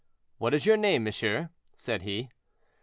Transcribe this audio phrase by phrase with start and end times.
[0.39, 2.29] "What is your name, monsieur?" said he.